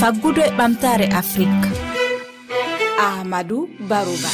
[0.00, 1.66] faggudu e ɓamtare afrique.
[3.06, 4.30] Ahmadou barouba.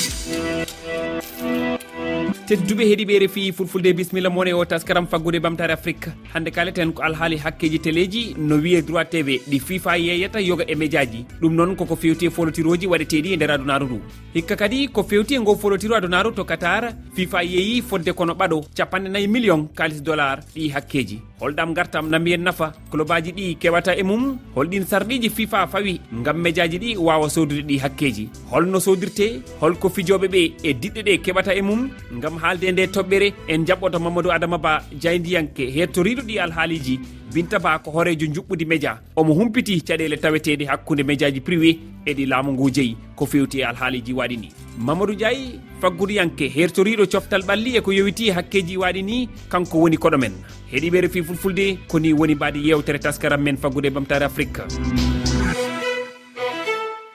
[2.49, 6.09] tedduɓe heeɗiɓe refi fulfulde bisimilla moon e o taskaram faggude ɓamtare afrique.
[6.35, 10.75] Hande kaleten ko alhaali hakkeji téléji no wiye droit tv ɗi fifa yeyata yoga e
[10.75, 14.01] médiaji ɗum noon koko fewti e folotiroji waɗeteɗi e nder adunaru ndu.
[14.35, 18.65] Hikka kadi ko fewti e ngo folotiro adunaru to qatar fifa yeeyi fodde kono ɓaɗo
[18.77, 21.23] capanɗe nayyi million kalis dollar ɗi hakkeji.
[21.41, 26.79] Holɗam gartam nambiyen nafa clobaji ɗi kewata e mum holɗin sarɗiji fifa fawi gam médiaji
[26.79, 28.29] ɗi wawa sodude ɗi hakkeji.
[28.51, 31.89] Holno sodirte holko fijoɓeɓe e diɗɗe ɗe keɓata e mum
[32.21, 36.99] gam kam haalde nde toɓɓere en jaɓɓoto mamadou adama ba diaydiyanke hettoriɗo ɗi alhaaliji
[37.35, 42.27] binta ba ko horejo juɓɓudi média omo humpiti caɗele taweteɗe hakkude médiaji privé e ɗi
[42.29, 44.49] laamu ngu jeeyi ko fewti e alhaaliji waɗi ni.
[44.79, 50.19] Mamadou diaye fagguriyanke hertoriɗo coftal ɓalli e ko yowiti hakkeji waɗi ni kanko woni koɗo
[50.19, 50.33] men.
[50.73, 54.63] Heeɗiɓe refi fulfulde koni woni mbaɗi yewtere taskaram men faggude e bamtare afrique.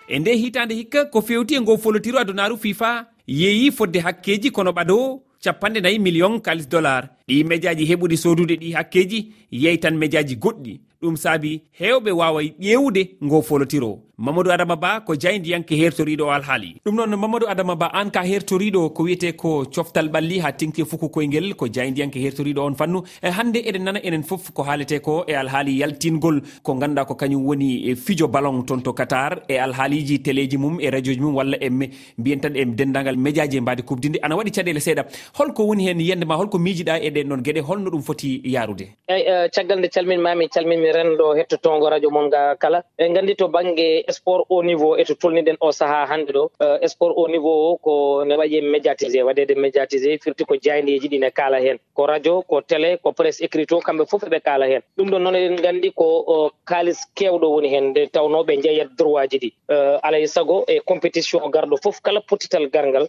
[0.07, 4.71] E nde hitande hikka ko fewti e ngo folotiro adunaru fifa yeeyi fodde hakkeji kono
[4.71, 9.19] ɓadowo capanɗe nayi million kalis dollar ɗi médiaji heɓude sodude ɗi hakkeji
[9.51, 10.79] yeyi tan médiaji goɗɗi.
[11.01, 16.75] Ɗum saabi hewɓe waway ƴewude ngo folotiro mamadou adama ba ko jayndiyanke hertoriɗo o alhaali.
[16.85, 20.83] Ɗum noon mamadou adama ba an ka hertoriɗo ko wiyete ko coftal ɓalli ha tinke
[20.83, 22.99] fuku koyguel ko jayndiyanke hertoriɗo on fannu.
[23.23, 27.15] E hannde eɗen nana enen foof ko haalete ko e alhaali yaltingol ko ganduɗa ko
[27.15, 31.21] kañum woni e fijo ballon toon to qatar e alhaaliji téléji mum e radio ji
[31.21, 34.19] mum walla e mbiyen tan e dendagal médiaji e mbadi kubdinde.
[34.21, 35.03] Ana waɗi caɗele seeɗa.
[35.39, 37.41] Holko woni hen yiyandema holko miijiɗa e ɗen noon.
[37.41, 42.29] Gueɗe holno ɗum foti yarude eyi eh, caggal nde calminmami calminmi renɗo hettotongo radio mon
[42.29, 42.83] ga kala.
[42.97, 46.43] E gandi to banggue sport au niveau eto tolniɗen o saaha hannde ɗo.
[46.61, 51.19] Euh, sport au niveau o ko ne waɗi médiatisé waɗede médiatisé firti ko jayndeji ɗi
[51.19, 54.65] ne kaala heen ko radio ko télé ko presse écrit o kamɓe fof eɓe kaala
[54.71, 58.89] heen ɗum ɗon noon eɗen nganndi ko euh, kaalis keewɗo woni heen nde tawnooɓe jeeyat
[58.97, 59.49] droit ji ɗi.
[59.71, 63.07] Euh, alay sago e compétition garɗo fof kala potital garngal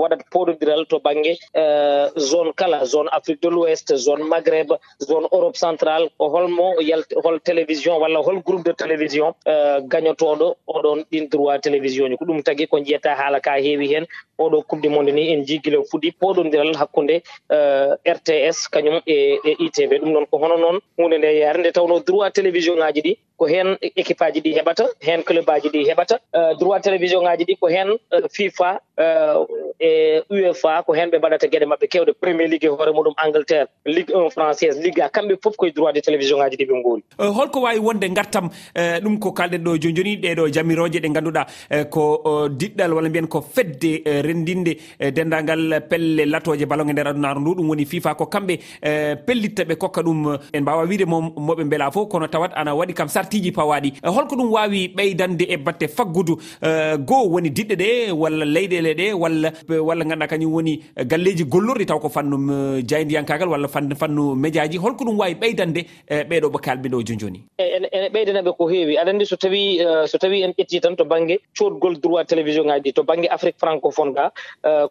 [0.00, 1.34] waɗat poɗodiral to baŋnge
[2.16, 4.68] zone kala zone afrique de l'ouest zone maghreb
[5.08, 6.74] zone europe centrale ko holmo
[7.24, 9.34] hol télévision walla hol groupe de télévision
[10.02, 14.06] dañotoɗo oɗon ɗin droit télévision ji ko ɗum tagui ko jiyata haala ka heewi hen.
[14.38, 19.52] Oɗo coupe du monde ni en jigguila fuɗɗi poɗodiral hakkude eh, rts kañum e e
[19.66, 23.12] itv ɗum noon ko hono noon hunde nde yaari nde tawno droit télévision ngaji ɗi.
[23.42, 26.16] ko hen équipe aji ɗi heɓata hen club aji ɗi heɓata.
[26.38, 28.78] Euh, droit télévision ngaji ɗi ko hen euh, fifa
[29.80, 33.66] e uefa ko hen ɓe mbaɗata gueɗe mabɓe kewɗe premier ligue e hoore muɗum angleterre
[33.84, 35.08] ligue 1 française ligue a.
[35.08, 38.48] Kamɓe foof koye droit de télévision ngaji ɗi ɓe ngooli holko wawi wonde gartam
[39.04, 41.42] ɗum ko kalɗen ɗo joni joni ɗeɗo jamiroje ɗe ganduɗa
[41.90, 42.02] ko
[42.48, 43.92] diɗɗal walla mbiyen ko fedde
[44.26, 44.76] rendinde
[45.16, 47.54] dendagal pelle latoje ballon e nder adunaru ndu.
[47.58, 48.54] Ɗum woni fifa ko kamɓe
[49.26, 52.08] pellitta ɓe kokka ɗum en mbawa wiide mo moɓe beela fof.
[52.08, 55.88] Kono tawat ana waɗi kam sart battiji pawaɗi eh, holko ɗum wawi ɓeydande e batte
[55.88, 61.44] faggudu eh, goo woni diɗɗe ɗe walla leyɗele ɗe walla walla ganduɗa kañum woni galleji
[61.44, 64.78] gollorɗi taw ko fannu mm, jayndiyankagal walla fannu média ji.
[64.78, 67.40] Holko ɗum wawi ɓeydande eh, ɓeɗo ɓe kalɓeɗo jonjoni.
[67.58, 68.96] E, ene ɓeydanaɓe ko heewi.
[68.98, 72.82] Aɗa andi so tawi so tawi en ƴetti tan to banggue codgol droit télévision ngaji
[72.82, 74.30] ɗi to banggue afrique francophone ga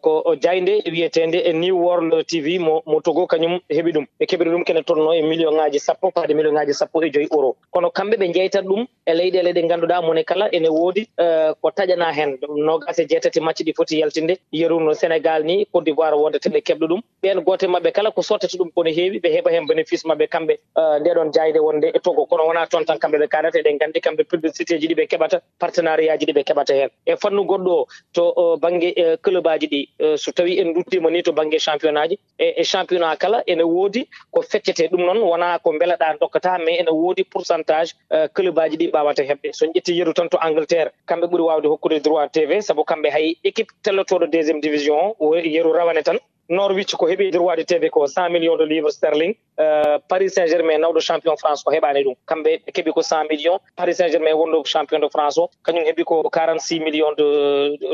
[0.01, 4.05] ko jaynde e wiyetede e new world tv mo mo togo kañum heeɓi ɗum.
[4.19, 7.27] Ɓe keɓiri ɗum kene tolno e million ngaji sappo paade million ngaji sappo e joyi
[7.31, 7.55] euro.
[7.71, 11.69] Kono kamɓe ɓe jeytat ɗum e leyɗele ɗe ngannduɗaa mone kala ene woodi eh, ko
[11.71, 12.37] taƴana hen.
[12.67, 14.37] Nogase jeetati macce ɗi foti yaltinde.
[14.51, 17.01] Yeruno sénégal ni côte d'ivoire wondatene keɓɗo ɗum.
[17.23, 20.53] Ɓen goote maɓɓe kala ko sottata ɗum kono heewi ɓe heɓa hen bénéfice maɓɓe kamɓe
[20.77, 22.25] eh, ndeɗon jayde wonde e togo.
[22.25, 25.41] Kono wona toon tan kamɓe ɓe kaalata eɗen nganndi kamɓe publicité ji ɗi ɓe keɓata
[25.59, 28.89] partenariat ji ɗi ɓe keɓata hen e fannu goɗɗo o to eh, baŋnge
[29.23, 29.81] club aji ɗi
[30.17, 34.07] so tawi en duttima ni to baŋnge championnat ji e, e championnat kala ene woodi
[34.31, 35.19] ko feccete ɗum noon.
[35.31, 37.93] Wona ko mbelaɗaa dokkata mais ene woodi pourcentage
[38.29, 41.99] club aji ɗi mbawata hebde son ƴetti yeru tan to angleterre kamɓe ɓuuri wawde hokkude
[42.03, 46.17] droit tv saabu kamɓe hay équipe tellotoɗo deuxiéme division o yeru rawane tan.
[46.51, 49.33] norwich ko heɓi droit de tv ko cent million de livre sterling.
[49.59, 52.15] Euh, paris saint germain nawɗo champion france ko heɓani ɗum.
[52.27, 55.49] Kamɓe ɓe keeɓi ko cent million paris saint germain wonɗo champion de france o.
[55.65, 57.25] Kañum heɓi ko quarante six million de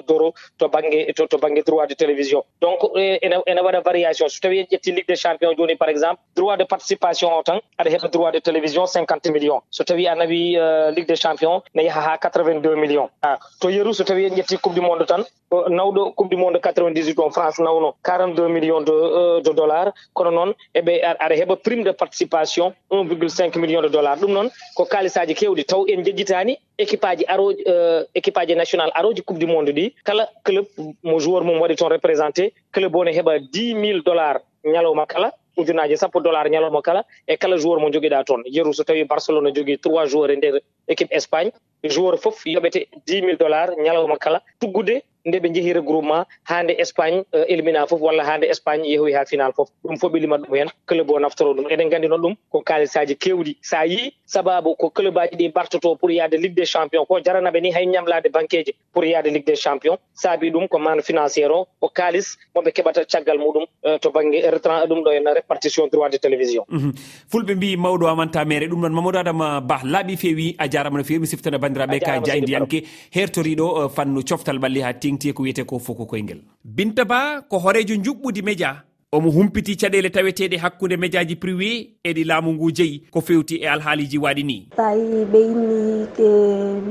[0.07, 2.43] d' euro to banggue to banggue droit de télévision.
[2.61, 4.27] Donc e, ene waɗa variation.
[4.29, 7.59] So tawi en ƴetti ligue des champion joni par exemple droit de participation o tan
[7.79, 11.61] aɗa heɓa droit de télévision cinquante million so tawi a nawi euh, ligue des champion
[11.75, 14.57] ne yaha ha quatre vingt deux million a ah, to yeru so tawi en ƴetti
[14.57, 17.95] coupe du monde tan nawɗo coupe du monde quatre vingt dix huit on france nawno
[18.03, 19.91] quarante deux 1 million de, euh, de dollars.
[20.13, 24.17] Kono noon eɓe aɗa heɓa prime de participation 1 virgule 5 million de dollars.
[24.21, 28.89] Ɗum noon ko kalisaji kewɗi taw en jejjitani équipe aji aro euh, équipe aji national
[28.93, 29.93] aroji coupe du monde ɗi.
[30.03, 30.65] Kala club
[31.03, 35.97] mo joueur mum waɗi toon représenté club one heɓa 10 mille dollars ñalawma kala ujunaji
[35.97, 38.41] sappo dollar ñalawma kala e kala joueur mo joguiɗa toon.
[38.45, 41.51] Yeru so tawi barcelone jogui trois joueur e nder équipe espagne
[41.83, 44.41] joueur foof yoɓete dix mille dollars ñalawma kala.
[44.59, 48.83] Tuggude nde ɓe njehi regroupement haa nde espagne euh, élimina fof walla haa nde espagne
[48.91, 51.65] yehoyi haa final fof ɗum fof ɓe limat ɗum heen club o naftoro ɗum.
[51.73, 53.53] Eɗen nganndi noon ɗum ko kaalisaaji keewɗi.
[53.61, 57.19] So a yii sababu ko club aji ɗi bartoto pour yahde ligue des champions ko
[57.25, 59.97] jaranaɓe ni hay ñamlaade banqueji pour yahde ligue des champions.
[60.13, 63.65] Saabi ɗum ko man financiére o ko kaalis moɓe keɓata caggal muɗum.
[63.87, 66.63] Eh, to banggue e retran ɗum ɗo en répartition droit de télévision.
[66.69, 66.91] Mhm.
[67.31, 71.03] Fulɓe mbi mawɗo amanta amantamere ɗum noon mamadou adama ba laaɓi feewi a jarama no
[71.05, 72.83] fewi mi siftana bandiraɓe ka jayndiyanke
[73.15, 76.41] hertoriɗo eh, fannu coftal ɓalli ha tengti e ko wiyete ko foko koyngel.
[76.65, 81.69] Binta ba ko horejo juɓɓudi média omo humpiti caɗele taweteɗe hakkude médiaji privé
[82.03, 84.67] eɗi laamu ngu jeeyi ko fewti e alhaaliji waɗi ni.
[84.75, 86.27] Tawi ɓe yinni e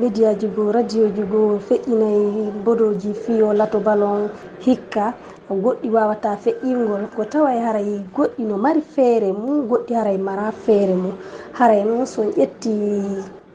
[0.01, 4.31] médiaji goo radio ji goo feƴƴinayi bodoji fiyo lato ballon
[4.65, 5.13] hikka
[5.49, 10.53] ko goɗɗi wawata feƴƴingol ko taway haray goɗɗi no mari feere mum goɗɗi haray mara
[10.53, 11.15] feere mum.
[11.53, 12.73] Haray noon son ƴetti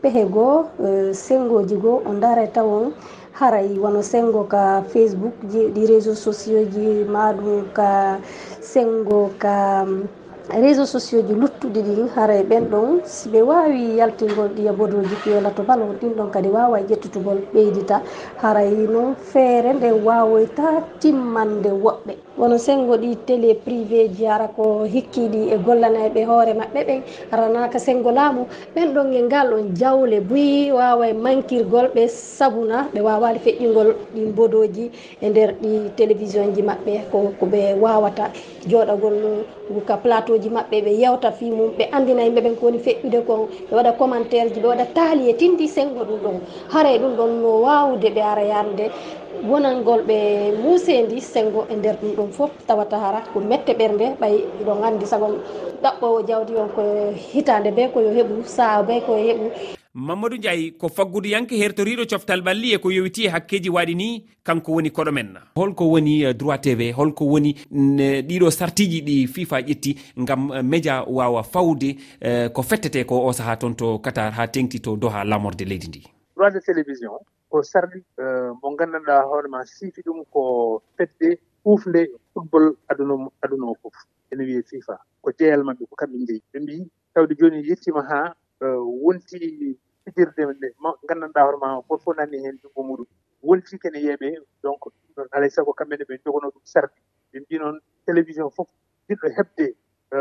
[0.02, 2.94] pehe goo e, sengoji goo o daray tawon
[3.40, 8.18] haray wono sengo ka facebook ji ɗi réseau sociaux ji maɗum ka
[8.62, 9.86] sengo ka
[10.60, 15.16] réseau sociaux ji luttuɗi ɗin haray e ɓen ɗon si ɓe wawi yaltingol ɗiya bodoji
[15.24, 18.02] peela to balo ɗin ɗon kadi wawa ƴettutugol ɓeydita.
[18.42, 22.14] Haray noon feere nde wawoyta timmande woɓɓe.
[22.38, 27.02] wono sengo ɗi télé privé ji ara ko hikkiɗi e gollanayɓe hoore maɓɓe ɓen
[27.32, 28.46] aranaka sengo laamu.
[28.76, 33.96] Ɓen ɗon e ngal on jawle buyi wawa e mankirgol ɓe sabuna ɓe wawali feƴƴingol
[34.16, 34.92] ɗin bodoji
[35.22, 38.32] e nder ɗi télévision ji maɓɓe ko koɓe wawata.
[38.70, 39.44] Joɗagol
[39.74, 43.48] guka plateau ji maɓɓe ɓe yewta fi mum ɓe andina yimɓe ɓen kowoni feƴƴude kon
[43.70, 46.40] ɓe waɗa commentaire ji ɓe waɗa taali e tindi sengo ɗum ɗon.
[46.70, 48.90] Haara ɗum ɗon no wawde ɓe ara yarde
[49.50, 50.18] wonangol ɓe
[50.62, 55.06] muusendi sengo e nder ɗum ɗum fof tawata hara ko mette ɓernde ɓay iɗon anndi
[55.06, 55.28] sago
[55.84, 56.82] ɗaɓɓowo jawdi on ko
[57.34, 59.50] hitande be koyo heɓu saa be koyo heɓu.
[59.94, 64.72] Mamadou ndiaye ko fagguduyanke hertoriɗo coftal ɓalli e ko yowiti e hakkeji waɗi ni kanko
[64.72, 67.56] woni koɗo men holko woni eh, droit tv holko woni
[68.28, 73.34] ɗiɗo sartiji ɗi fifa ƴetti gam eh, média wawa fawde eh, ko fettete ko o
[73.34, 76.02] saaha toon to qatar ha tengti to doha lamorde leydi ndi.
[76.38, 77.20] Droit de télévision
[77.52, 78.24] ko sarɗi e,
[78.62, 80.42] mo gandanɗa hoore ma siifi ɗum ko
[80.98, 81.30] fedde
[81.66, 82.02] hufde
[82.34, 83.14] football aduna
[83.44, 83.98] aduna o foof
[84.32, 84.96] ene wiye fifa.
[85.22, 86.76] Ko jeeyal maɓɓe ko kamɓe jeeyi ɓe mbi
[87.14, 88.20] tawde joni yettima ha
[88.62, 88.66] e,
[89.04, 89.38] wonti
[90.04, 90.68] fijirde nde
[91.08, 93.08] gandanɗa hoore ma goto fof nanni heen junngo muɗum.
[93.44, 94.28] Wonti kene yeeɓe
[94.64, 97.00] donc ɗum ɗon alay sago kamɓe ne ɓe jogono ɗum sarɗi
[97.32, 98.68] ɓe mbi noon télévision fof
[99.10, 99.66] jiɗɗo heɓde
[100.16, 100.18] e,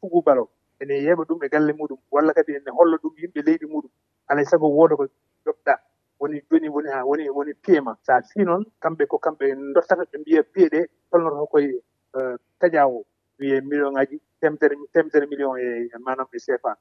[0.00, 0.48] fugu balo.
[0.80, 1.98] Ene yeeɓa ɗum e galle muɗum.
[2.10, 3.90] Walla kadi ene holla ɗum yimɓe leydi muɗum.
[4.28, 5.04] Alay sago wooda ko
[5.46, 5.74] joɓɗa.
[6.22, 9.46] woni joni woni ha woni woni pied ma so a fii noon kamɓe ko kamɓe
[9.74, 10.80] dottata ɓe mbiya pied ɗe
[11.10, 11.70] tolnoto koye
[12.16, 13.04] euh, taƴa o
[13.38, 16.72] wiye million ŋaji temedere temedere million e manam e CFA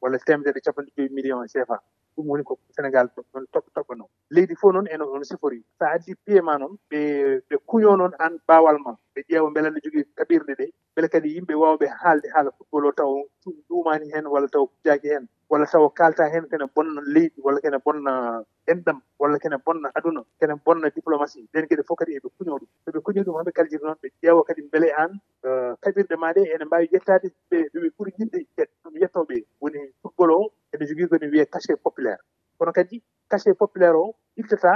[0.00, 1.76] walla temedere capanɗe joyi million e CFA
[2.16, 3.44] ɗum woni ko sénégal ɗon
[3.74, 5.64] toɓɓano leydi fof noon eno on sifori.
[5.78, 7.00] So addi pied ma noon ɓe
[7.48, 8.92] ɓe kuño noon an bawal ma.
[9.14, 10.66] Ɓe ƴeewa beele ne jogii kaɓirɗe ɗe.
[10.94, 13.12] beele kadi yimɓe wawɓe haalde haala football o taw
[13.68, 17.78] ɗumani heen walla taw jaaki heen walla taw kalta heen kene bonna leydi walla kene
[17.84, 18.12] bonna
[18.72, 21.44] enɗam walla kene bonna aduna kene bonna diplomatie.
[21.52, 22.68] Ɗen geɗe fof kadi eɓe kuño ɗum.
[22.84, 25.10] Soɓe kuño ɗum hamɓe kaljiri noon ɓe ƴeewa kadi beele an
[25.44, 25.48] e,
[25.82, 28.38] kaɓirɗe ma ɗe ene mbawi yettade ɓe ɓeɓe ɓuuri yidde
[28.84, 32.20] ɗum yettoɓe woni football o ene jogii kone wiye cachet populaire.
[32.58, 34.72] Kono kadi cachet populaire o ittata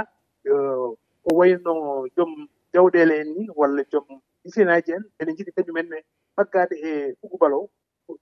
[1.23, 1.73] ko e, wayno
[2.15, 2.31] joom
[2.73, 4.05] jawɗele en ni walla joom
[4.47, 5.97] usine aji en ene jiɗi kañumenne
[6.35, 7.69] faggade e, e ugubal o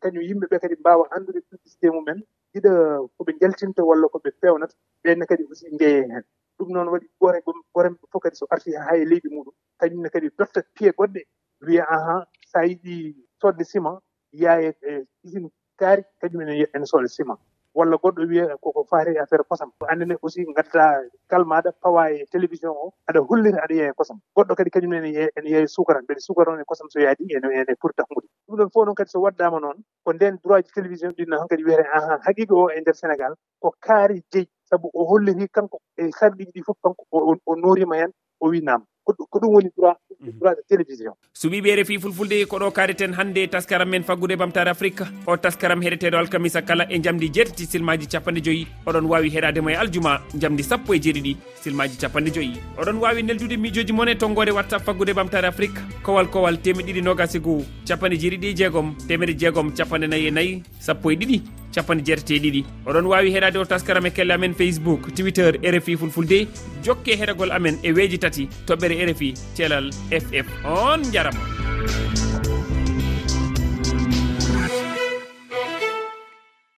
[0.01, 2.19] kañum yimɓe ɓe kadi mbawa andude publicité mumen
[2.53, 2.71] jiɗa
[3.17, 4.75] koɓe jaltinta walla koɓe fewnata.
[5.03, 6.23] Ɓenne kadi aussi jeeye hen.
[6.57, 7.39] Ɗum noon waɗi gore
[7.73, 9.53] goremɓe fof kadi so arti ha e leydi muɗum.
[9.79, 11.21] Kañumne kadi dotta piye goɗɗe
[11.65, 12.93] wiya ahan sa yiɗi
[13.41, 13.99] sodde ciment
[14.31, 16.03] yaye e usine kaari.
[16.21, 17.39] Kañumene ene sooda ciment.
[17.75, 19.69] walla goɗɗo wiya koko faati affaire kosam.
[19.91, 24.17] Annene aussi gadda kalmaɗa pawa e télévision o aɗa hollita aɗa yeeya kosam.
[24.35, 27.47] Goɗɗo kadi kañum ene ene yeeya sukara mbeɗa sukara on e kosam so yaadi ene
[27.53, 30.71] ene pour dahmude ɗum ɗon fof noon kadi so waddama noon ko nden droit ji
[30.71, 34.47] télévision ɗinno han kadi wiyete ahan haqiqa o e nder sénégal ko kaari jeyi.
[34.69, 39.13] Sabu o holliti kanko e sarɗiji ɗi fof kanko o norima hen o winama ko
[39.39, 40.41] ɗum woni droit Mhm.
[40.41, 41.13] radio télévision.
[41.33, 46.17] Suɓiɓe refi fulfulde ko ɗo kaɗeten hannde taskaram men faggude bamtare afrique o taskaram heɗeteɗo
[46.17, 50.93] alkamisa kala e jamdi jeetati silmaji capanɗe joyyi oɗon wawi heɗademo e aljuma jamdi sappo
[50.93, 55.45] e jeeɗiɗi silmaji capanɗe joyyi oɗon wawi neldude miijoji moon e tonggode whatsapp faggude bamtare
[55.47, 60.27] afrique kowal kowal temeɗiɗi nogasi e goho capanɗe jeeɗiɗi e jeegom temeɗe jeegom capanɗe nayyi
[60.27, 61.64] e nayyi sappo e ɗiɗi.
[61.75, 62.61] capanɗe jeetati e ɗiɗi.
[62.87, 66.47] Oɗon wawi heɗade o taskaram e kelle amen facebook twitter rfi fulfulde.
[66.83, 72.24] Jokke heɗagol amen e weeji tati toɓɓere rfi thelal ff on jarama